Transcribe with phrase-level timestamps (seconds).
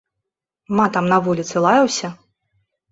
[0.79, 2.07] Матам на вуліцы лаяўся?